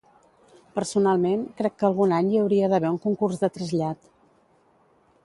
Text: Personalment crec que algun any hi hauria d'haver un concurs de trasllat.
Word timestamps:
Personalment 0.77 1.43
crec 1.59 1.75
que 1.81 1.87
algun 1.89 2.15
any 2.21 2.31
hi 2.31 2.39
hauria 2.45 2.71
d'haver 2.73 2.93
un 2.95 2.97
concurs 3.07 3.39
de 3.45 3.51
trasllat. 3.59 4.11